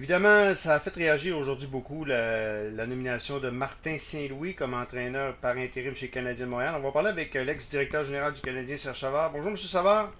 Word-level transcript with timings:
Évidemment, 0.00 0.54
ça 0.54 0.76
a 0.76 0.80
fait 0.80 0.94
réagir 0.94 1.36
aujourd'hui 1.36 1.68
beaucoup 1.68 2.06
la, 2.06 2.86
nomination 2.86 3.38
de 3.38 3.50
Martin 3.50 3.98
Saint-Louis 3.98 4.54
comme 4.54 4.72
entraîneur 4.72 5.34
par 5.34 5.58
intérim 5.58 5.94
chez 5.94 6.08
Canadien 6.08 6.46
de 6.46 6.50
Montréal. 6.50 6.74
On 6.78 6.80
va 6.80 6.90
parler 6.90 7.10
avec 7.10 7.34
l'ex-directeur 7.34 8.02
général 8.06 8.32
du 8.32 8.40
Canadien, 8.40 8.78
Serge 8.78 8.98
Savard. 8.98 9.30
Bonjour, 9.30 9.50
M. 9.50 9.56
Savard. 9.58 10.10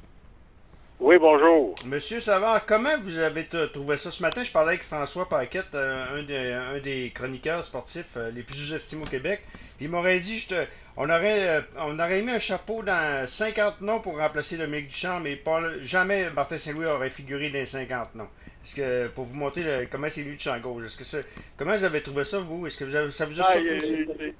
Oui, 1.01 1.16
bonjour. 1.19 1.74
Monsieur 1.87 2.21
Savard, 2.21 2.66
comment 2.66 2.90
vous 3.03 3.16
avez 3.16 3.46
trouvé 3.72 3.96
ça? 3.96 4.11
Ce 4.11 4.21
matin? 4.21 4.43
Je 4.43 4.53
parlais 4.53 4.72
avec 4.72 4.82
François 4.82 5.27
Paquette, 5.27 5.74
euh, 5.74 6.74
un, 6.76 6.78
des, 6.80 7.10
chroniqueurs 7.14 7.64
sportifs 7.64 8.18
euh, 8.18 8.30
les 8.32 8.42
plus 8.42 8.56
sous-estimés 8.56 9.04
au 9.04 9.06
Québec. 9.06 9.40
Il 9.80 9.88
m'aurait 9.88 10.20
dit, 10.20 10.40
je 10.40 10.56
on, 10.98 11.08
aurait, 11.08 11.48
euh, 11.48 11.60
on 11.78 11.98
aurait 11.98 12.20
mis 12.20 12.32
un 12.32 12.38
chapeau 12.38 12.82
dans 12.82 13.26
50 13.26 13.80
noms 13.80 14.00
pour 14.00 14.18
remplacer 14.18 14.58
le 14.58 14.66
mec 14.66 14.88
du 14.88 14.94
champ, 14.94 15.20
mais 15.20 15.36
pas, 15.36 15.62
jamais 15.80 16.28
Martin 16.36 16.58
Saint-Louis 16.58 16.84
aurait 16.84 17.08
figuré 17.08 17.48
dans 17.48 17.64
50 17.64 18.16
noms. 18.16 18.28
Est-ce 18.62 18.77
que, 18.77 19.08
pour 19.08 19.24
vous 19.24 19.36
montrer 19.36 19.88
comment 19.90 20.08
c'est 20.11 20.22
lui 20.22 20.36
de 20.36 20.40
champ 20.40 20.58
gauche, 20.58 20.84
est-ce 20.84 21.22
que 21.22 21.26
comment 21.57 21.72
vous 21.72 21.85
avez 21.85 22.03
trouvé 22.03 22.25
ça, 22.25 22.40
vous? 22.40 22.66
Est-ce 22.66 22.79
que 22.79 22.85
vous 22.85 22.94
avez, 22.94 23.11
ça 23.11 23.25
vous 23.25 23.40
a 23.40 23.44
surpris? 23.44 24.35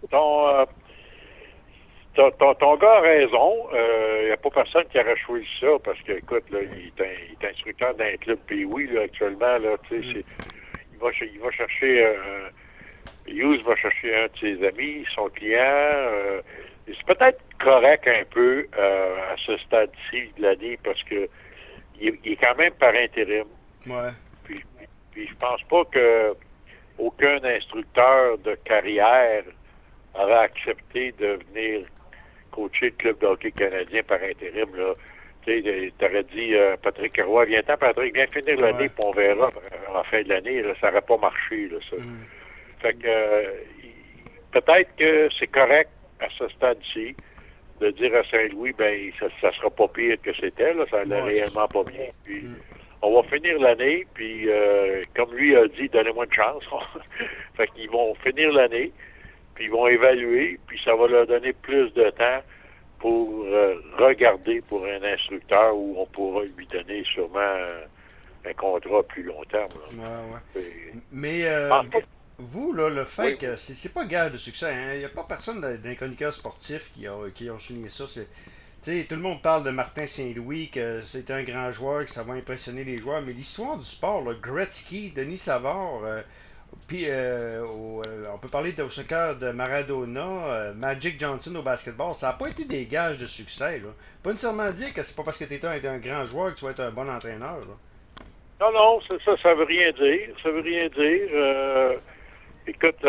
ton, 2.15 2.77
gars 2.77 2.97
a 2.97 3.01
raison. 3.01 3.69
Il 3.73 3.79
euh, 3.79 4.27
n'y 4.27 4.33
a 4.33 4.37
pas 4.37 4.51
personne 4.51 4.85
qui 4.91 4.99
aurait 4.99 5.17
choisi 5.17 5.47
ça 5.61 5.69
parce 5.85 6.01
que, 6.03 6.13
écoute, 6.13 6.45
là, 6.51 6.59
il, 6.63 6.93
est 7.03 7.49
instructeur 7.49 7.95
d'un 7.95 8.17
club 8.17 8.39
oui, 8.51 8.89
là, 8.93 9.03
actuellement. 9.03 9.59
Là, 9.59 9.77
mm. 9.91 10.03
il, 10.03 10.99
va, 11.01 11.09
il 11.21 11.41
va 11.41 11.51
chercher. 11.51 12.05
Euh, 12.05 12.49
Hughes 13.27 13.63
va 13.63 13.77
chercher 13.77 14.15
un 14.17 14.27
de 14.27 14.39
ses 14.41 14.67
amis, 14.67 15.05
son 15.15 15.29
client. 15.29 15.61
Euh, 15.61 16.41
c'est 16.87 17.07
peut-être 17.07 17.41
correct 17.63 18.09
un 18.09 18.25
peu 18.31 18.67
à 18.77 19.37
ce 19.47 19.57
stade-ci 19.59 20.33
de 20.37 20.43
l'année 20.43 20.79
parce 20.83 21.01
que 21.05 21.29
il, 22.01 22.19
est 22.25 22.37
quand 22.37 22.57
même 22.57 22.73
par 22.73 22.95
intérim. 22.95 23.45
Ouais. 23.87 24.11
Puis, 24.45 24.65
puis, 25.11 25.27
je 25.27 25.35
pense 25.35 25.63
pas 25.65 25.85
que 25.87 26.31
aucun 26.99 27.43
instructeur 27.45 28.39
de 28.39 28.55
carrière 28.65 29.45
aurait 30.15 30.45
accepté 30.45 31.13
de 31.13 31.39
venir 31.49 31.87
coacher 32.51 32.87
le 32.87 32.97
club 32.97 33.19
de 33.21 33.27
hockey 33.27 33.53
canadien 33.53 34.03
par 34.03 34.19
intérim. 34.23 34.75
Là. 34.77 34.93
Tu 35.45 35.93
aurais 36.03 36.25
dit 36.25 36.55
euh, 36.55 36.77
Patrick 36.83 37.19
Roy, 37.25 37.47
viens-t'en, 37.47 37.77
Patrick, 37.77 38.15
viens 38.15 38.27
finir 38.27 38.61
l'année, 38.61 38.89
puis 38.89 39.05
on 39.05 39.13
verra 39.13 39.47
euh, 39.47 39.99
en 39.99 40.05
fin 40.05 40.23
de 40.23 40.29
l'année. 40.29 40.63
Ça 40.81 40.89
n'aurait 40.89 41.03
pas 41.03 41.17
marché, 41.17 41.69
là, 41.69 41.79
ça. 41.89 41.97
Mm. 41.97 42.27
Fait 42.81 42.93
que 42.95 43.07
euh, 43.07 43.51
peut-être 44.53 44.95
que 44.97 45.29
c'est 45.39 45.47
correct 45.47 45.91
à 46.21 46.27
ce 46.39 46.49
stade-ci 46.49 47.15
de 47.81 47.91
dire 47.93 48.15
à 48.15 48.23
Saint-Louis, 48.29 48.75
ben 48.77 49.11
ça, 49.19 49.27
ça 49.41 49.51
sera 49.53 49.71
pas 49.71 49.89
pire 49.89 50.17
que 50.23 50.35
c'était, 50.35 50.75
là, 50.75 50.85
ça 50.91 51.01
allait 51.01 51.23
réellement 51.23 51.69
pas 51.69 51.85
bien. 51.85 52.09
Puis 52.25 52.43
mm. 52.43 52.57
On 53.03 53.21
va 53.21 53.29
finir 53.29 53.59
l'année, 53.59 54.07
puis 54.15 54.49
comme 55.17 55.33
lui 55.35 55.57
a 55.57 55.67
dit, 55.67 55.89
donnez-moi 55.89 56.27
une 56.27 56.33
chance. 56.33 56.65
fait 57.57 57.69
qu'ils 57.69 57.91
vont 57.91 58.15
finir 58.17 58.53
l'année 58.53 58.93
puis 59.55 59.65
ils 59.67 59.71
vont 59.71 59.87
évaluer, 59.87 60.59
puis 60.67 60.81
ça 60.85 60.95
va 60.95 61.07
leur 61.07 61.27
donner 61.27 61.53
plus 61.53 61.93
de 61.93 62.11
temps 62.11 62.43
pour 62.99 63.45
euh, 63.45 63.75
regarder 63.99 64.61
pour 64.63 64.85
un 64.85 65.03
instructeur 65.03 65.77
où 65.77 65.97
on 65.99 66.07
pourra 66.07 66.45
lui 66.45 66.67
donner 66.67 67.03
sûrement 67.05 67.69
un 68.47 68.53
contrat 68.55 69.03
plus 69.03 69.23
long 69.23 69.43
terme. 69.51 69.69
Mais 71.11 71.45
euh, 71.45 71.71
vous, 72.39 72.73
là, 72.73 72.89
le 72.89 73.05
fait 73.05 73.37
que 73.37 73.57
c'est 73.57 73.93
pas 73.93 74.05
gage 74.05 74.33
de 74.33 74.39
succès, 74.39 74.73
il 74.73 74.79
hein. 74.79 74.97
n'y 74.97 75.05
a 75.05 75.09
pas 75.11 75.25
personne 75.25 75.61
d'un 75.61 75.95
chroniqueur 75.95 76.33
sportif 76.33 76.93
qui 76.95 77.07
a, 77.07 77.29
qui 77.35 77.49
a 77.49 77.59
souligné 77.59 77.89
ça. 77.89 78.05
Tout 78.83 79.15
le 79.15 79.21
monde 79.21 79.43
parle 79.43 79.65
de 79.65 79.71
Martin 79.71 80.07
Saint-Louis, 80.07 80.71
que 80.71 81.03
c'est 81.03 81.31
un 81.31 81.43
grand 81.43 81.71
joueur, 81.71 82.05
que 82.05 82.11
ça 82.11 82.23
va 82.23 82.35
impressionner 82.35 82.85
les 82.85 82.97
joueurs, 82.97 83.21
mais 83.21 83.33
l'histoire 83.33 83.77
du 83.77 83.85
sport, 83.85 84.25
là, 84.25 84.33
Gretzky, 84.41 85.13
Denis 85.13 85.37
Savard, 85.37 86.01
euh, 86.05 86.23
puis, 86.87 87.05
euh, 87.09 87.63
euh, 87.63 88.27
on 88.33 88.39
peut 88.39 88.49
parler 88.49 88.73
de 88.73 88.89
soccer 88.89 89.37
de 89.37 89.51
Maradona, 89.51 90.73
Magic 90.77 91.21
Johnson 91.21 91.55
au 91.57 91.63
basketball. 91.63 92.15
Ça 92.15 92.29
n'a 92.29 92.33
pas 92.33 92.49
été 92.49 92.65
des 92.65 92.87
gages 92.87 93.19
de 93.19 93.27
succès. 93.27 93.79
Là. 93.79 93.89
Pas 94.23 94.31
nécessairement 94.31 94.71
dire 94.71 94.95
que 94.95 95.03
c'est 95.03 95.17
pas 95.17 95.25
parce 95.25 95.39
que 95.39 95.45
tu 95.45 95.55
es 95.55 95.65
un, 95.67 95.99
grand 95.99 96.25
joueur 96.25 96.55
que 96.55 96.59
tu 96.59 96.65
vas 96.65 96.71
être 96.71 96.81
un 96.81 96.91
bon 96.91 97.09
entraîneur. 97.09 97.59
Non, 98.61 98.73
non, 98.73 99.01
ça, 99.25 99.37
ça 99.43 99.55
veut 99.55 99.65
rien 99.65 99.93
dire. 99.93 100.35
Ça 100.43 100.51
veut 100.51 100.61
rien 100.61 100.89
dire. 100.89 101.99
écoute, 102.67 103.05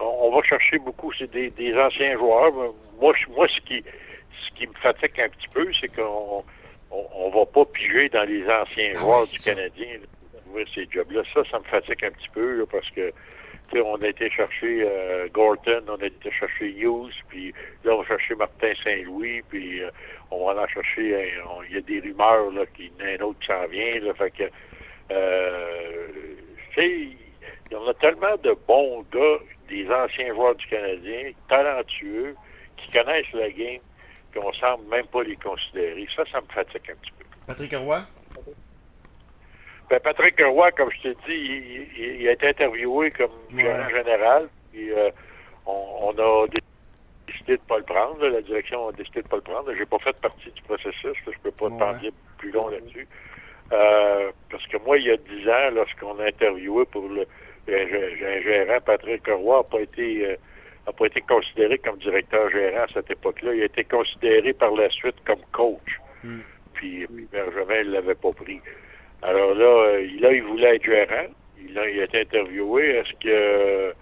on 0.00 0.34
va 0.34 0.42
chercher 0.42 0.78
beaucoup 0.78 1.12
c'est 1.12 1.30
des, 1.30 1.76
anciens 1.76 2.16
joueurs. 2.16 2.52
Moi, 3.00 3.12
moi 3.30 3.48
ce, 3.48 3.60
qui, 3.66 3.82
qui 4.60 4.66
me 4.66 4.74
fatigue 4.74 5.20
un 5.20 5.28
petit 5.30 5.48
peu, 5.48 5.72
c'est 5.80 5.88
qu'on 5.88 6.44
on, 6.90 7.30
va 7.30 7.46
pas 7.46 7.62
piger 7.72 8.08
dans 8.10 8.24
les 8.24 8.42
anciens 8.44 8.92
ah 8.94 8.98
joueurs 8.98 9.26
du 9.26 9.38
Canadien 9.38 9.98
ces 10.74 10.86
jobs-là. 10.90 11.22
Ça, 11.32 11.44
ça 11.44 11.58
me 11.58 11.64
fatigue 11.64 12.04
un 12.04 12.10
petit 12.10 12.28
peu 12.34 12.66
parce 12.70 12.88
que 12.90 13.12
on 13.84 14.02
a 14.02 14.08
été 14.08 14.28
chercher 14.30 14.82
euh, 14.84 15.28
Gorton, 15.32 15.82
on 15.88 16.02
a 16.02 16.06
été 16.06 16.30
chercher 16.32 16.72
Hughes, 16.72 17.14
puis 17.28 17.54
là, 17.84 17.92
on 17.94 18.02
va 18.02 18.08
chercher 18.08 18.34
Martin 18.34 18.72
Saint-Louis, 18.82 19.42
puis 19.48 19.80
euh, 19.80 19.90
on 20.32 20.44
va 20.44 20.60
en 20.60 20.66
chercher, 20.66 21.32
il 21.68 21.74
y 21.74 21.78
a 21.78 21.80
des 21.80 22.00
rumeurs 22.00 22.50
là, 22.50 22.66
qu'il 22.74 22.86
y 22.86 22.92
en 23.00 23.06
a 23.06 23.08
un 23.10 23.28
autre 23.28 23.38
qui 23.38 23.46
s'en 23.46 23.66
vient, 23.68 24.00
là, 24.00 24.12
fait 24.14 24.30
que, 24.32 24.42
euh, 25.12 26.08
il 26.78 27.16
y 27.70 27.76
en 27.76 27.86
a 27.86 27.94
tellement 27.94 28.36
de 28.42 28.56
bons 28.66 29.04
gars, 29.12 29.38
des 29.68 29.88
anciens 29.88 30.28
joueurs 30.30 30.56
du 30.56 30.66
Canadien, 30.66 31.30
talentueux, 31.48 32.34
qui 32.76 32.90
connaissent 32.90 33.32
la 33.32 33.50
game, 33.50 33.80
qu'on 34.34 34.52
semble 34.54 34.88
même 34.90 35.06
pas 35.06 35.22
les 35.22 35.36
considérer. 35.36 36.06
Ça, 36.14 36.24
ça 36.30 36.40
me 36.40 36.46
fatigue 36.46 36.90
un 36.90 36.94
petit 36.94 37.12
peu. 37.18 37.24
Patrick 37.46 37.74
Roy? 37.74 38.00
Ben, 39.90 39.98
Patrick 40.00 40.40
Roy, 40.40 40.70
comme 40.72 40.90
je 40.92 41.02
t'ai 41.02 41.14
dit, 41.26 42.18
il, 42.20 42.28
a 42.28 42.32
été 42.32 42.48
interviewé 42.48 43.10
comme 43.10 43.32
gérant 43.56 43.88
général. 43.88 44.48
Puis, 44.72 44.92
euh, 44.92 45.10
on, 45.66 46.14
a 46.16 46.46
décidé 47.26 47.56
de 47.56 47.62
ne 47.62 47.66
pas 47.66 47.78
le 47.78 47.84
prendre. 47.84 48.26
La 48.26 48.40
direction 48.40 48.88
a 48.88 48.92
décidé 48.92 49.20
de 49.20 49.26
ne 49.26 49.30
pas 49.30 49.36
le 49.36 49.42
prendre. 49.42 49.74
J'ai 49.76 49.86
pas 49.86 49.98
fait 49.98 50.20
partie 50.20 50.50
du 50.50 50.62
processus. 50.62 51.16
Je 51.26 51.38
peux 51.42 51.50
pas 51.50 51.68
te 51.68 51.78
parler 51.78 52.12
plus 52.38 52.52
long 52.52 52.68
là-dessus. 52.68 53.08
Euh, 53.72 54.30
parce 54.50 54.66
que 54.66 54.76
moi, 54.78 54.98
il 54.98 55.06
y 55.06 55.10
a 55.10 55.16
dix 55.16 55.48
ans, 55.48 55.70
lorsqu'on 55.72 56.18
a 56.20 56.26
interviewé 56.26 56.84
pour 56.86 57.08
le, 57.08 57.26
gérant, 57.66 58.80
Patrick 58.84 59.26
Roy 59.26 59.58
n'a 59.58 59.62
pas 59.64 59.80
été 59.80 60.26
euh, 60.26 60.36
a 60.86 60.92
pas 60.92 61.06
été 61.06 61.20
considéré 61.22 61.78
comme 61.78 61.98
directeur 61.98 62.50
gérant 62.50 62.84
à 62.84 62.92
cette 62.92 63.10
époque-là. 63.10 63.54
Il 63.54 63.62
a 63.62 63.66
été 63.66 63.84
considéré 63.84 64.52
par 64.52 64.72
la 64.72 64.88
suite 64.90 65.16
comme 65.26 65.40
coach. 65.52 66.00
Hmm. 66.24 66.40
Puis, 66.74 67.06
puis 67.06 67.28
Bergevin 67.30 67.84
ne 67.84 67.90
l'avait 67.90 68.14
pas 68.14 68.32
pris. 68.32 68.60
Alors 69.22 69.54
là, 69.54 69.66
euh, 69.66 70.06
là, 70.20 70.32
il 70.32 70.42
voulait 70.42 70.76
être 70.76 70.84
gérant. 70.84 71.26
Il 71.62 71.78
a, 71.78 71.88
il 71.88 72.00
a 72.00 72.04
été 72.04 72.20
interviewé. 72.22 72.96
Est-ce 72.96 73.12
que 73.22 73.92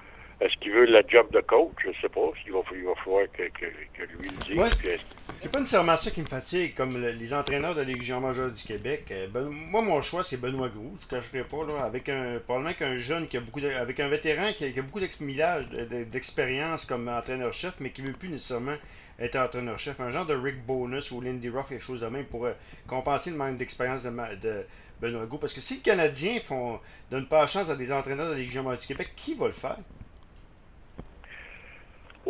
est-ce 0.40 0.56
qu'il 0.60 0.70
veut 0.70 0.84
la 0.84 1.02
job 1.06 1.26
de 1.32 1.40
coach? 1.40 1.72
Je 1.84 1.90
sais 2.00 2.08
pas. 2.08 2.20
Il 2.46 2.52
va, 2.52 2.60
il 2.72 2.84
va 2.84 2.94
falloir 3.02 3.26
que, 3.32 3.42
que, 3.48 3.66
que 3.92 4.02
lui 4.04 4.28
le 4.28 4.70
dise. 4.70 5.00
c'est 5.36 5.50
pas 5.50 5.58
nécessairement 5.58 5.96
ça 5.96 6.12
qui 6.12 6.22
me 6.22 6.28
fatigue, 6.28 6.74
comme 6.74 6.96
les 6.96 7.34
entraîneurs 7.34 7.74
de 7.74 7.82
Légion 7.82 8.20
majeure 8.20 8.52
du 8.52 8.62
Québec. 8.62 9.06
Euh, 9.10 9.26
ben, 9.26 9.48
moi, 9.50 9.82
mon 9.82 10.00
choix, 10.00 10.22
c'est 10.22 10.40
Benoît 10.40 10.68
Groux. 10.68 10.94
Je 11.00 11.06
ne 11.06 11.20
cacherai 11.20 11.42
pas, 11.42 11.66
là, 11.66 11.82
avec 11.82 12.08
un, 12.08 12.38
probablement 12.38 12.72
qu'un 12.74 12.98
jeune 12.98 13.26
qui 13.26 13.36
a 13.36 13.40
beaucoup 13.40 13.58
avec 13.58 13.98
un 13.98 14.08
vétéran 14.08 14.52
qui 14.56 14.64
a, 14.64 14.82
beaucoup 14.82 15.00
d'expérience 15.00 16.84
comme 16.84 17.08
entraîneur-chef, 17.08 17.80
mais 17.80 17.90
qui 17.90 18.02
ne 18.02 18.08
veut 18.08 18.12
plus 18.12 18.28
nécessairement 18.28 18.76
être 19.18 19.34
entraîneur-chef. 19.34 19.98
Un 19.98 20.10
genre 20.10 20.26
de 20.26 20.34
Rick 20.34 20.64
Bonus 20.64 21.10
ou 21.10 21.20
Lindy 21.20 21.48
Ruff, 21.48 21.70
quelque 21.70 21.82
chose 21.82 22.00
de 22.00 22.06
même, 22.06 22.26
pour 22.26 22.46
euh, 22.46 22.52
compenser 22.86 23.30
le 23.30 23.36
manque 23.36 23.56
d'expérience 23.56 24.04
de, 24.04 24.10
de 24.40 24.64
Benoît 25.00 25.26
Gros. 25.26 25.38
Parce 25.38 25.52
que 25.52 25.60
si 25.60 25.74
les 25.74 25.80
Canadiens 25.80 26.38
font 26.38 26.78
donnent 27.10 27.26
pas 27.26 27.40
la 27.40 27.48
chance 27.48 27.70
à 27.70 27.74
des 27.74 27.92
entraîneurs 27.92 28.26
de 28.26 28.32
la 28.34 28.38
Légion 28.38 28.62
du 28.62 28.86
Québec, 28.86 29.10
qui 29.16 29.34
va 29.34 29.46
le 29.46 29.52
faire? 29.52 29.78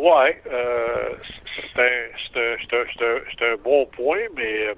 Oui, 0.00 0.30
euh, 0.46 1.14
c'est 1.74 3.44
un, 3.44 3.56
bon 3.56 3.84
point, 3.86 4.20
mais 4.36 4.68
euh, 4.68 4.74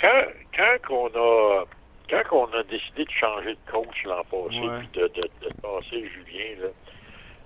quand, 0.00 0.24
quand 0.56 0.90
on 0.90 1.06
a 1.14 1.64
quand 2.10 2.48
on 2.48 2.58
a 2.58 2.64
décidé 2.64 3.04
de 3.04 3.10
changer 3.10 3.52
de 3.52 3.70
coach 3.70 4.02
l'an 4.04 4.24
passé, 4.24 4.58
puis 4.80 5.00
de, 5.00 5.06
de, 5.06 5.48
passer 5.62 6.08
Julien, 6.08 6.60
là, 6.60 6.68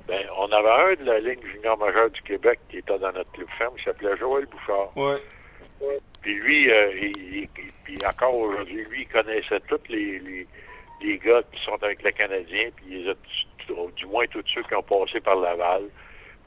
ben, 0.09 0.27
on 0.39 0.51
avait 0.51 0.95
un 0.95 1.05
de 1.05 1.05
la 1.05 1.21
ligne 1.21 1.47
junior 1.53 1.77
majeure 1.77 2.09
du 2.11 2.23
Québec 2.23 2.59
qui 2.71 2.79
était 2.79 2.99
dans 2.99 3.13
notre 3.13 3.31
club 3.33 3.49
ferme, 3.59 3.77
qui 3.77 3.85
s'appelait 3.85 4.17
Joël 4.17 4.47
Bouchard. 4.47 4.97
Ouais. 4.97 5.19
Puis 6.23 6.35
lui, 6.35 6.71
euh, 6.71 6.93
il, 6.99 7.47
puis 7.85 7.99
encore 8.09 8.35
aujourd'hui, 8.37 8.87
lui, 8.87 9.03
il 9.03 9.09
connaissait 9.09 9.61
tous 9.69 9.87
les, 9.91 10.19
les, 11.03 11.19
gars 11.19 11.43
qui 11.53 11.63
sont 11.63 11.77
avec 11.83 12.03
le 12.03 12.11
Canadien, 12.13 12.71
puis 12.75 13.05
du 13.97 14.07
moins 14.07 14.27
tous 14.29 14.43
ceux 14.55 14.63
qui 14.63 14.75
ont 14.75 14.83
passé 14.83 15.21
par 15.21 15.37
Laval, 15.37 15.91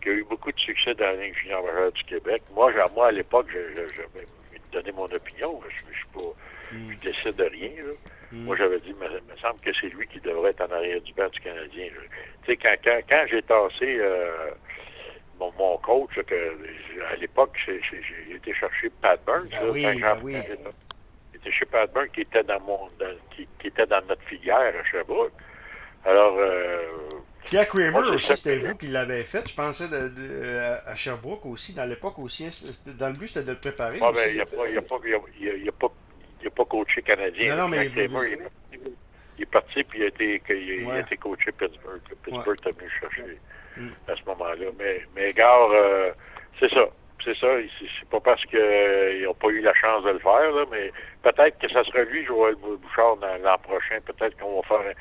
qui 0.02 0.10
ont 0.10 0.14
eu 0.14 0.24
beaucoup 0.24 0.52
de 0.52 0.60
succès 0.60 0.94
dans 0.96 1.06
la 1.06 1.16
ligne 1.16 1.34
junior 1.34 1.64
du 1.94 2.04
Québec. 2.04 2.42
Moi, 2.54 2.72
moi 2.94 3.08
à 3.08 3.12
l'époque, 3.12 3.48
je, 3.52 3.76
je, 3.76 3.88
je, 3.96 4.02
donner 4.72 4.92
mon 4.92 5.06
opinion. 5.06 5.60
Je, 5.68 5.86
je, 5.92 5.98
suis 5.98 6.08
pas, 6.14 6.34
mm. 6.72 6.92
je 6.92 7.00
décide 7.00 7.36
de 7.36 7.44
rien. 7.44 7.72
Là. 7.84 7.94
Mm. 8.32 8.44
Moi, 8.44 8.56
j'avais 8.56 8.78
dit, 8.78 8.90
il 8.90 8.96
me, 8.96 9.38
semble 9.42 9.60
que 9.62 9.72
c'est 9.80 9.94
lui 9.96 10.08
qui 10.08 10.20
devrait 10.20 10.52
être 10.52 10.70
en 10.70 10.74
arrière 10.74 11.02
du 11.02 11.14
banc 11.14 11.28
du 11.30 11.40
Canadien. 11.40 11.88
Tu 12.44 12.52
sais, 12.52 12.58
quand, 12.58 12.76
quand, 12.84 13.00
quand 13.10 13.26
j'ai 13.30 13.42
tassé 13.42 13.98
euh, 14.00 14.52
mon, 15.40 15.52
mon, 15.58 15.78
coach, 15.78 16.14
que, 16.28 16.58
à 17.12 17.16
l'époque, 17.16 17.58
j'ai 17.66 18.36
été 18.36 18.54
chercher 18.54 18.90
Pat 19.02 19.20
Burns. 19.26 19.50
Ah 19.54 19.66
oui, 19.72 19.84
ben 19.84 20.20
oui. 20.24 20.36
J'étais 21.34 21.52
chez 21.52 21.66
Pat 21.66 21.92
Burns 21.94 22.10
qui 22.10 22.22
était 22.22 22.44
dans 22.44 22.60
mon 22.62 22.90
qui, 23.36 23.48
qui, 23.60 23.68
était 23.68 23.86
dans 23.86 24.06
notre 24.08 24.24
filière 24.24 24.74
à 24.80 24.84
Sherbrooke. 24.90 25.34
Alors. 26.06 26.36
Euh, 26.38 27.10
Pierre 27.50 27.68
Kramer 27.68 28.08
aussi, 28.14 28.36
c'était 28.36 28.60
vous 28.60 28.78
qui 28.78 28.88
l'avez 28.88 29.24
fait. 29.24 29.48
Je 29.50 29.56
pensais 29.56 29.88
de, 29.88 30.58
à 30.86 30.96
Sherbrooke 30.96 31.46
aussi, 31.46 31.74
dans 31.74 31.86
l'époque 31.86 32.20
aussi. 32.20 32.46
Hein, 32.46 32.94
dans 33.00 33.08
le 33.08 33.14
but, 33.14 33.28
c'était 33.28 33.46
de 33.46 33.52
le 33.52 33.58
préparer. 33.58 33.98
Ah, 34.02 34.12
ben, 34.14 34.30
il 34.32 34.38
pas, 34.38 34.44
a 34.44 34.46
pas, 34.46 34.66
a 34.68 35.72
pas, 35.72 35.90
pas, 36.56 36.66
coaché 36.66 37.02
canadien. 37.02 37.56
Non, 37.56 37.64
non, 37.64 37.68
mais. 37.70 37.88
Il, 39.38 39.44
est 39.44 39.46
parti, 39.46 39.84
puis 39.86 40.00
il 40.00 40.04
a 40.04 40.08
été, 40.08 40.42
il, 40.50 40.92
a 40.92 41.00
été 41.00 41.16
coaché 41.16 41.52
Pittsburgh. 41.54 42.02
Pittsburgh 42.24 42.58
t'a 42.62 42.72
venu 42.72 42.90
chercher 43.00 43.40
mm. 43.78 43.88
à 44.10 44.16
ce 44.16 44.24
moment-là. 44.26 44.66
Mais, 44.78 45.02
mais 45.16 45.32
Gare, 45.32 45.72
euh, 45.72 46.12
c'est 46.60 46.70
ça 46.70 46.90
c'est 47.24 47.38
ça. 47.38 47.48
C'est 47.80 48.10
pas 48.10 48.20
parce 48.20 48.44
qu'ils 48.46 49.24
n'ont 49.24 49.34
pas 49.34 49.50
eu 49.50 49.62
la 49.62 49.74
chance 49.74 50.04
de 50.04 50.12
le 50.12 50.20
faire, 50.20 50.52
là, 50.52 50.66
mais 50.72 50.92
peut-être 51.24 51.60
que 51.60 51.70
ça 51.70 51.84
sera 51.84 52.04
lui, 52.04 52.26
Joël 52.26 52.56
Bouchard, 52.56 53.18
l'an 53.44 53.58
prochain. 53.60 54.00
Peut-être 54.06 54.38
qu'on 54.38 54.62
va 54.62 54.68
faire 54.68 54.94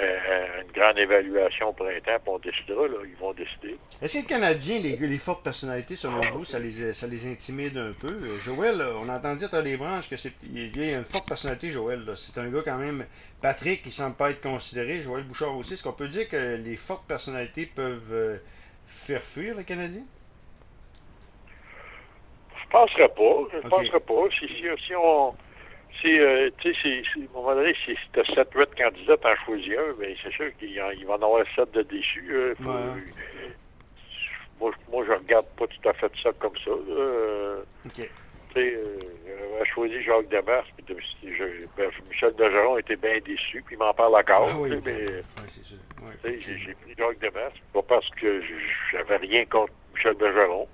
une 0.00 0.72
grande 0.72 0.98
évaluation 0.98 1.68
au 1.68 1.72
printemps, 1.72 2.18
puis 2.22 2.28
on 2.28 2.38
décidera. 2.38 2.88
Là, 2.88 2.96
ils 3.04 3.16
vont 3.16 3.32
décider. 3.32 3.76
Est-ce 4.00 4.14
que 4.14 4.18
les 4.20 4.26
Canadiens, 4.26 4.78
les, 4.80 4.96
les, 4.96 5.18
fortes 5.18 5.42
personnalités, 5.42 5.96
selon 5.96 6.20
vous, 6.32 6.44
ça 6.44 6.58
les, 6.58 6.92
ça 6.92 7.06
les 7.06 7.30
intimide 7.30 7.76
un 7.76 7.92
peu? 7.92 8.18
Joël, 8.40 8.82
on 9.02 9.08
a 9.08 9.18
entendu 9.18 9.44
à 9.52 9.60
les 9.60 9.76
branches 9.76 10.08
que 10.08 10.16
c'est 10.16 10.32
il 10.52 10.76
y 10.76 10.94
a 10.94 10.98
une 10.98 11.04
forte 11.04 11.28
personnalité, 11.28 11.70
Joël. 11.70 12.04
C'est 12.16 12.38
un 12.38 12.48
gars 12.48 12.62
quand 12.64 12.78
même. 12.78 13.04
Patrick, 13.40 13.82
qui 13.82 13.90
semble 13.90 14.16
pas 14.16 14.30
être 14.30 14.42
considéré. 14.42 15.00
Joël 15.00 15.24
Bouchard 15.24 15.56
aussi. 15.56 15.74
Est-ce 15.74 15.84
qu'on 15.84 15.92
peut 15.92 16.08
dire 16.08 16.28
que 16.28 16.56
les 16.56 16.76
fortes 16.76 17.06
personnalités 17.06 17.66
peuvent 17.66 18.12
euh, 18.12 18.38
faire 18.86 19.22
fuir 19.22 19.56
les 19.56 19.64
Canadiens? 19.64 20.04
Je 22.62 22.70
penserais 22.70 23.08
pas. 23.08 23.48
Je 23.52 23.56
ne 23.56 23.68
penserais 23.68 24.00
pas. 24.00 24.28
Si, 24.38 24.46
si, 24.46 24.86
si 24.86 24.94
on. 24.94 25.34
Euh, 26.04 26.50
tu 26.58 26.74
sais, 26.74 26.80
si, 26.82 27.20
à 27.20 27.22
un 27.22 27.32
moment 27.34 27.54
donné, 27.54 27.74
si 27.84 27.94
tu 28.12 28.20
as 28.20 28.22
7-8 28.24 28.66
candidats, 28.76 29.16
tu 29.16 29.26
en 29.26 29.36
choisis 29.44 29.74
un, 29.76 29.92
bien, 29.98 30.14
c'est 30.22 30.32
sûr 30.32 30.50
qu'il 30.58 30.78
va 31.06 31.14
en 31.14 31.22
avoir 31.22 31.44
7 31.54 31.70
de 31.72 31.82
déçus. 31.82 32.28
Euh, 32.30 32.54
moi, 34.60 34.70
moi, 34.90 35.04
je 35.06 35.12
regarde 35.12 35.46
pas 35.58 35.66
tout 35.66 35.88
à 35.88 35.92
fait 35.94 36.12
ça 36.22 36.30
comme 36.38 36.56
ça. 36.64 36.70
Euh, 36.70 37.62
Tu 37.94 38.02
sais, 38.54 38.78
j'avais 39.26 39.70
choisi 39.70 40.02
Jacques 40.02 40.28
Demers, 40.28 40.64
puis 40.76 40.96
ben, 41.76 41.90
Michel 42.08 42.32
Bergeron 42.32 42.78
était 42.78 42.96
bien 42.96 43.18
déçu, 43.24 43.62
puis 43.64 43.76
il 43.76 43.78
m'en 43.78 43.94
parle 43.94 44.16
encore. 44.16 44.48
Ah, 44.52 44.58
oui, 44.58 44.70
mais, 44.84 45.06
c'est 45.46 45.64
sûr. 45.64 45.78
j'ai 46.24 46.74
pris 46.74 46.94
Jacques 46.98 47.20
Demers, 47.20 47.52
pas 47.72 47.82
parce 47.82 48.08
que 48.10 48.42
j'avais 48.90 49.16
rien 49.18 49.44
contre 49.46 49.72
Michel 49.94 50.14
Bergeron. 50.14 50.66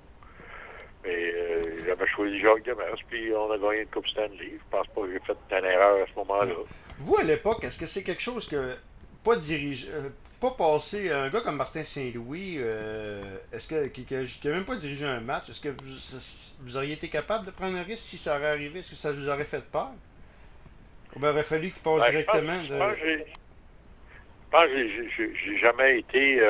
Mais 1.07 1.33
euh, 1.33 1.61
j'avais 1.85 2.07
choisi 2.07 2.39
Jacques 2.41 2.63
Demers, 2.63 2.97
puis 3.07 3.31
on 3.33 3.49
a 3.49 3.57
gagné 3.57 3.83
une 3.83 3.87
Coupe 3.87 4.07
Stanley. 4.07 4.51
Je 4.53 4.69
pense 4.69 4.87
pas 4.87 5.01
que 5.01 5.13
j'ai 5.13 5.19
fait 5.19 5.57
une 5.57 5.65
erreur 5.65 6.03
à 6.03 6.05
ce 6.05 6.19
moment-là. 6.19 6.53
Vous, 6.99 7.17
à 7.17 7.23
l'époque, 7.23 7.63
est-ce 7.63 7.79
que 7.79 7.85
c'est 7.85 8.03
quelque 8.03 8.21
chose 8.21 8.47
que. 8.47 8.75
Pas 9.23 9.37
dirige, 9.37 9.87
euh, 9.89 10.09
pas 10.39 10.51
passer. 10.51 11.11
Un 11.11 11.29
gars 11.29 11.41
comme 11.41 11.55
Martin 11.55 11.83
Saint-Louis, 11.83 12.57
euh, 12.59 13.21
est-ce 13.53 13.67
que 13.67 13.87
qui 13.87 14.05
n'a 14.13 14.51
même 14.51 14.65
pas 14.65 14.75
dirigé 14.75 15.05
un 15.05 15.19
match, 15.19 15.49
est-ce 15.49 15.61
que 15.61 15.69
vous, 16.61 16.77
auriez 16.77 16.93
été 16.93 17.07
capable 17.07 17.45
de 17.45 17.51
prendre 17.51 17.77
un 17.77 17.83
risque 17.83 18.03
si 18.03 18.17
ça 18.17 18.37
aurait 18.37 18.51
arrivé? 18.51 18.79
Est-ce 18.79 18.91
que 18.91 18.95
ça 18.95 19.11
vous 19.11 19.29
aurait 19.29 19.45
fait 19.45 19.63
peur? 19.69 19.91
Ou 21.15 21.19
bien 21.19 21.31
aurait 21.31 21.43
fallu 21.43 21.71
qu'il 21.71 21.81
passe 21.81 22.01
ben, 22.01 22.09
directement 22.09 22.63
je 22.63 22.77
pense, 22.77 22.97
de. 22.97 23.25
Je 24.45 24.51
pense 24.51 24.65
que 24.65 25.33
j'ai 25.45 25.59
jamais 25.59 25.99
été. 25.99 26.41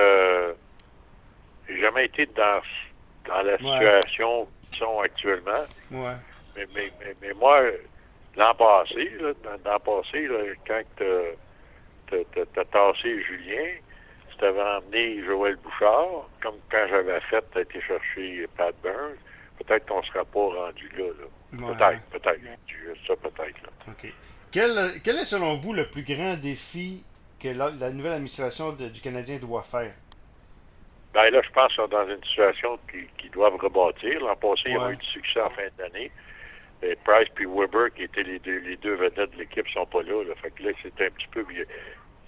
J'ai 1.68 1.82
jamais 1.82 2.06
été 2.06 2.26
dans 2.28 2.62
dans 3.28 3.42
la 3.42 3.58
situation 3.58 4.48
qu'ils 4.70 4.80
sont 4.80 5.00
actuellement. 5.00 5.66
Ouais. 5.92 6.16
Mais, 6.56 6.66
mais, 6.74 6.92
mais, 7.22 7.34
moi, 7.34 7.62
l'an 8.36 8.54
passé, 8.56 9.12
l'an 9.66 9.80
passé, 9.80 10.28
là, 10.28 10.38
quand 10.68 10.82
tu 10.98 12.16
as 12.60 12.66
tassé 12.66 13.22
Julien, 13.24 13.74
tu 14.30 14.38
t'avais 14.38 14.62
emmené 14.62 15.24
Joël 15.24 15.56
Bouchard, 15.58 16.28
comme 16.42 16.56
quand 16.72 16.86
j'avais 16.90 17.20
fait, 17.22 17.44
tu 17.52 17.58
as 17.60 17.62
été 17.62 17.82
chercher 17.82 18.48
Pat 18.58 18.76
Burns, 18.82 19.18
peut-être 19.60 19.86
qu'on 19.88 20.02
ne 20.02 20.06
sera 20.06 20.26
pas 20.26 20.40
rendu 20.40 20.90
là. 20.98 21.06
Peut-être, 21.52 22.02
peut-être. 22.10 22.42
Ça, 23.08 23.16
peut-être. 23.16 23.62
Là. 23.64 23.70
OK. 23.90 24.14
Quel, 24.52 25.02
quel, 25.04 25.18
est, 25.18 25.26
selon 25.26 25.56
vous, 25.56 25.74
le 25.74 25.88
plus 25.90 26.04
grand 26.04 26.36
défi 26.36 27.04
que 27.40 27.50
la, 27.50 27.70
la 27.72 27.92
nouvelle 27.92 28.14
administration 28.14 28.72
du 28.72 29.02
Canadien 29.02 29.38
doit 29.38 29.64
faire? 29.64 29.94
Ben 31.14 31.30
là, 31.32 31.42
je 31.42 31.50
pense 31.52 31.68
qu'ils 31.74 31.84
sont 31.84 31.88
dans 31.88 32.08
une 32.08 32.24
situation 32.24 32.80
qu'ils 32.90 33.32
doivent 33.32 33.56
rebâtir. 33.56 34.20
L'an 34.20 34.36
passé, 34.36 34.64
il 34.66 34.74
y 34.74 34.78
a 34.78 34.92
eu 34.92 34.98
du 34.98 35.06
succès 35.06 35.42
en 35.42 35.50
fin 35.50 35.68
d'année. 35.78 36.12
Price 37.04 37.30
et 37.40 37.46
Weber, 37.46 37.94
qui 37.96 38.04
étaient 38.04 38.24
les 38.24 38.40
deux, 38.40 38.60
les 38.60 38.78
deux 38.78 38.96
vedettes 38.96 39.32
de 39.32 39.38
l'équipe, 39.38 39.68
sont 39.70 39.86
pas 39.86 40.04
là, 40.04 40.24
là. 40.24 40.36
Fait 40.42 40.52
que 40.52 40.64
là, 40.64 40.72
c'est 40.82 41.06
un 41.06 41.10
petit 41.10 41.28
peu 41.32 41.46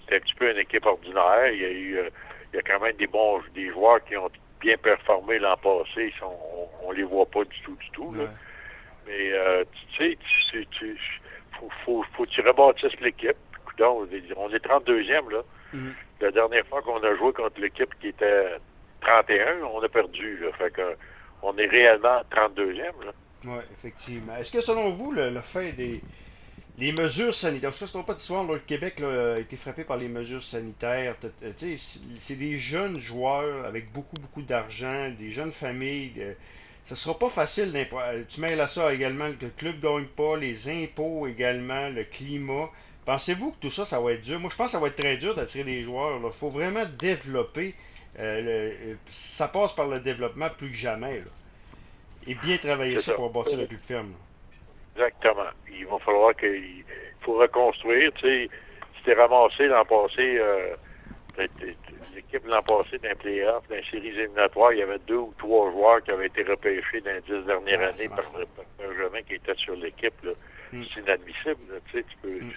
c'est 0.08 0.16
un 0.16 0.20
petit 0.20 0.34
peu 0.34 0.50
une 0.50 0.58
équipe 0.58 0.86
ordinaire. 0.86 1.52
Il 1.52 1.60
y 1.60 1.64
a 1.64 1.70
eu 1.70 1.98
euh, 1.98 2.10
il 2.52 2.56
y 2.56 2.58
a 2.58 2.62
quand 2.62 2.80
même 2.80 2.96
des 2.96 3.06
bons 3.06 3.40
des 3.54 3.70
joueurs 3.70 4.04
qui 4.04 4.16
ont 4.16 4.30
bien 4.60 4.76
performé 4.76 5.38
l'an 5.38 5.56
passé. 5.56 6.12
Ils 6.12 6.24
on, 6.24 6.88
on, 6.88 6.90
les 6.92 7.04
voit 7.04 7.26
pas 7.26 7.44
du 7.44 7.60
tout, 7.62 7.76
du 7.76 7.90
tout. 7.90 8.12
Là. 8.12 8.24
Mais 9.06 9.32
euh, 9.32 9.64
tu 9.72 9.96
sais, 9.96 10.18
tu, 10.50 10.66
tu, 10.66 10.98
faut, 11.58 11.70
faut, 11.84 12.04
faut 12.14 12.24
que 12.24 12.30
tu 12.30 12.40
rebâtisses 12.40 13.00
l'équipe. 13.00 13.36
On 13.82 14.04
est 14.10 14.66
32e 14.66 15.30
là. 15.30 15.42
Mm-hmm. 15.74 15.92
La 16.20 16.30
dernière 16.32 16.66
fois 16.66 16.82
qu'on 16.82 17.02
a 17.02 17.16
joué 17.16 17.32
contre 17.32 17.60
l'équipe 17.60 17.94
qui 18.00 18.08
était 18.08 18.56
31, 19.00 19.62
on 19.62 19.82
a 19.82 19.88
perdu. 19.88 20.44
On 21.42 21.56
est 21.56 21.66
réellement 21.66 22.20
32e. 22.30 22.92
Oui, 23.44 23.58
effectivement. 23.72 24.36
Est-ce 24.36 24.52
que 24.52 24.60
selon 24.60 24.90
vous, 24.90 25.12
le, 25.12 25.30
des 25.76 26.00
les 26.80 26.92
mesures 26.92 27.34
sanitaires, 27.34 27.70
parce 27.70 27.80
que 27.80 27.86
c'est 27.86 28.06
pas 28.06 28.14
d'histoire, 28.14 28.44
le 28.44 28.58
Québec 28.58 29.02
a 29.02 29.38
été 29.38 29.56
frappé 29.56 29.84
par 29.84 29.98
les 29.98 30.08
mesures 30.08 30.42
sanitaires. 30.42 31.14
C'est 32.16 32.36
des 32.36 32.56
jeunes 32.56 32.98
joueurs 32.98 33.66
avec 33.66 33.92
beaucoup, 33.92 34.16
beaucoup 34.18 34.42
d'argent, 34.42 35.10
des 35.10 35.30
jeunes 35.30 35.52
familles. 35.52 36.12
Ce 36.82 36.94
ça 36.94 36.96
sera 36.96 37.18
pas 37.18 37.28
facile 37.28 37.72
Tu 38.28 38.40
mêles 38.40 38.60
à 38.60 38.66
ça 38.66 38.94
également 38.94 39.30
que 39.32 39.44
le 39.44 39.50
club 39.50 39.78
gagne 39.80 40.06
pas, 40.06 40.38
les 40.38 40.70
impôts 40.70 41.26
également, 41.26 41.90
le 41.90 42.04
climat. 42.04 42.70
Pensez-vous 43.04 43.52
que 43.52 43.58
tout 43.60 43.70
ça, 43.70 43.84
ça 43.84 44.00
va 44.00 44.12
être 44.12 44.22
dur? 44.22 44.40
Moi, 44.40 44.48
je 44.50 44.56
pense 44.56 44.68
que 44.68 44.72
ça 44.72 44.80
va 44.80 44.86
être 44.86 44.96
très 44.96 45.18
dur 45.18 45.34
d'attirer 45.34 45.64
des 45.64 45.82
joueurs. 45.82 46.18
Il 46.24 46.32
faut 46.32 46.48
vraiment 46.48 46.84
développer 46.98 47.74
euh, 48.18 48.42
euh, 48.46 48.94
ça 49.06 49.48
passe 49.48 49.74
par 49.74 49.86
le 49.88 50.00
développement 50.00 50.48
plus 50.50 50.70
que 50.70 50.76
jamais. 50.76 51.22
Et 52.26 52.34
bien 52.34 52.58
travailler 52.58 52.98
ça, 52.98 53.14
pour 53.14 53.30
bâtir 53.30 53.58
le 53.58 53.66
club 53.66 53.80
ferme. 53.80 54.12
Exactement. 54.94 55.50
Il 55.70 55.86
va 55.86 55.98
falloir 56.00 56.34
qu'il 56.36 56.84
faut 57.22 57.34
reconstruire. 57.34 58.12
Tu 58.14 58.20
sais, 58.20 58.50
c'était 58.98 59.14
ramassé 59.14 59.66
l'an 59.66 59.84
passé, 59.84 60.38
euh, 60.38 60.74
l'équipe 62.14 62.46
l'an 62.46 62.62
passé 62.62 62.98
d'un 62.98 63.14
playoff, 63.14 63.66
d'un 63.68 63.82
série 63.90 64.08
éliminatoire, 64.08 64.72
il 64.72 64.80
y 64.80 64.82
avait 64.82 64.98
deux 65.06 65.16
ou 65.16 65.34
trois 65.38 65.70
joueurs 65.70 66.02
qui 66.02 66.10
avaient 66.10 66.26
été 66.26 66.42
repêchés 66.42 67.00
dans 67.00 67.12
les 67.12 67.20
dix 67.22 67.46
dernières 67.46 67.80
années 67.80 68.08
par, 68.08 68.18
un 68.18 68.94
jeune 68.94 69.24
qui 69.26 69.34
était 69.34 69.54
sur 69.54 69.76
l'équipe. 69.76 70.14
Hmm. 70.72 70.82
C'est 70.92 71.00
inadmissible. 71.00 71.80
Tu 71.86 71.98
sais, 71.98 72.04
tu 72.04 72.16
peux, 72.20 72.40
hmm. 72.40 72.52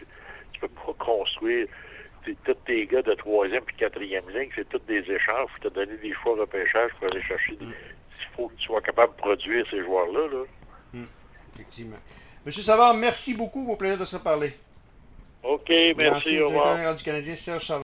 tu 0.51 0.60
peux 0.60 0.68
pas 0.68 0.94
construire 1.00 1.68
tous 2.24 2.53
tes 2.65 2.86
gars 2.86 3.01
de 3.01 3.13
troisième 3.13 3.63
puis 3.63 3.75
quatrième 3.75 4.30
ligne, 4.30 4.50
c'est 4.56 4.68
tous 4.70 4.82
des 4.88 5.00
échanges. 5.00 5.50
Tu 5.62 5.68
as 5.68 5.70
donné 5.70 5.98
des 5.98 6.13
choix 6.13 6.36
de 6.36 6.42
repêchage 6.42 6.92
pour 7.00 7.12
aller 7.12 7.24
chercher 7.24 7.56
des. 7.56 7.65
Il 7.65 8.36
faut 8.36 8.48
que 8.48 8.56
tu 8.56 8.65
sois 8.65 8.82
capable 8.82 9.13
de 9.15 9.22
produire 9.22 9.65
ces 9.70 9.84
joueurs-là. 9.84 10.27
Là. 10.27 10.44
Hmm. 10.94 11.06
Effectivement. 11.53 11.98
Monsieur 12.46 12.62
Savard, 12.62 12.96
merci 12.96 13.36
beaucoup. 13.36 13.72
Au 13.72 13.75
plaisir 13.75 13.98
de 13.98 14.06
se 14.06 14.18
parler. 14.18 14.53
OK, 15.44 15.70
merci. 15.70 15.96
Merci, 15.98 16.36
directeur 16.38 16.96
du 16.96 17.03
Canadien, 17.03 17.36
Serge 17.36 17.65